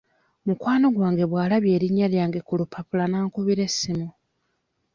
Mukwano 0.45 0.85
gwange 0.95 1.23
bw'alabye 1.29 1.71
erinnya 1.77 2.07
lyange 2.13 2.39
ku 2.47 2.53
lupapula 2.59 3.03
n'ankubira 3.07 3.61
essimu. 3.69 4.07